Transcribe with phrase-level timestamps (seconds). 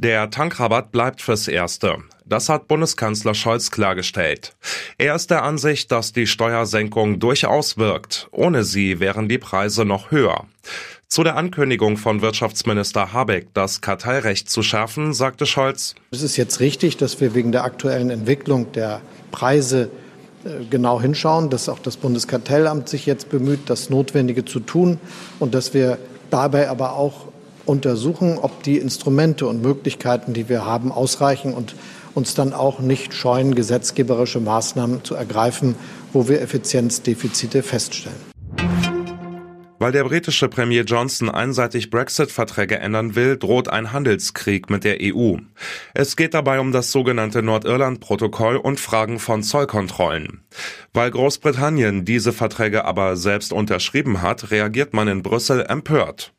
[0.00, 1.96] Der Tankrabatt bleibt fürs Erste.
[2.24, 4.54] Das hat Bundeskanzler Scholz klargestellt.
[4.96, 8.28] Er ist der Ansicht, dass die Steuersenkung durchaus wirkt.
[8.30, 10.44] Ohne sie wären die Preise noch höher.
[11.08, 15.96] Zu der Ankündigung von Wirtschaftsminister Habeck, das Kartellrecht zu schärfen, sagte Scholz.
[16.12, 19.00] Es ist jetzt richtig, dass wir wegen der aktuellen Entwicklung der
[19.32, 19.90] Preise
[20.44, 25.00] äh, genau hinschauen, dass auch das Bundeskartellamt sich jetzt bemüht, das Notwendige zu tun
[25.40, 25.98] und dass wir
[26.30, 27.26] dabei aber auch
[27.68, 31.74] untersuchen, ob die Instrumente und Möglichkeiten, die wir haben, ausreichen und
[32.14, 35.76] uns dann auch nicht scheuen, gesetzgeberische Maßnahmen zu ergreifen,
[36.12, 38.16] wo wir Effizienzdefizite feststellen.
[39.80, 45.36] Weil der britische Premier Johnson einseitig Brexit-Verträge ändern will, droht ein Handelskrieg mit der EU.
[45.94, 50.42] Es geht dabei um das sogenannte Nordirland-Protokoll und Fragen von Zollkontrollen.
[50.92, 56.32] Weil Großbritannien diese Verträge aber selbst unterschrieben hat, reagiert man in Brüssel empört.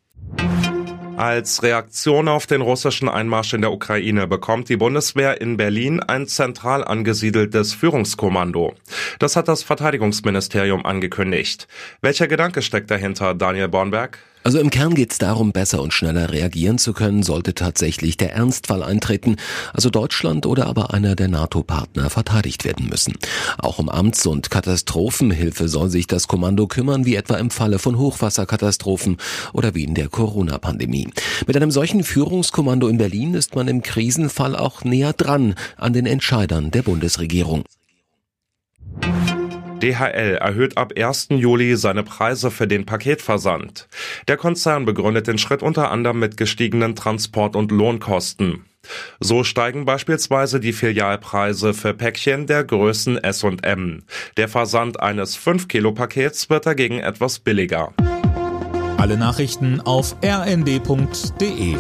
[1.20, 6.28] Als Reaktion auf den russischen Einmarsch in der Ukraine bekommt die Bundeswehr in Berlin ein
[6.28, 8.74] zentral angesiedeltes Führungskommando.
[9.18, 11.68] Das hat das Verteidigungsministerium angekündigt.
[12.02, 14.20] Welcher Gedanke steckt dahinter, Daniel Bornberg?
[14.42, 18.34] Also im Kern geht es darum, besser und schneller reagieren zu können, sollte tatsächlich der
[18.34, 19.36] Ernstfall eintreten,
[19.74, 23.16] also Deutschland oder aber einer der NATO-Partner verteidigt werden müssen.
[23.58, 27.98] Auch um Amts- und Katastrophenhilfe soll sich das Kommando kümmern, wie etwa im Falle von
[27.98, 29.18] Hochwasserkatastrophen
[29.52, 31.10] oder wie in der Corona-Pandemie.
[31.46, 36.06] Mit einem solchen Führungskommando in Berlin ist man im Krisenfall auch näher dran an den
[36.06, 37.66] Entscheidern der Bundesregierung.
[39.82, 41.30] DHL erhöht ab 1.
[41.30, 43.88] Juli seine Preise für den Paketversand.
[44.28, 48.66] Der Konzern begründet den Schritt unter anderem mit gestiegenen Transport- und Lohnkosten.
[49.20, 54.04] So steigen beispielsweise die Filialpreise für Päckchen der Größen S und M.
[54.36, 57.94] Der Versand eines 5-Kilo-Pakets wird dagegen etwas billiger.
[58.98, 61.78] Alle Nachrichten auf rnd.de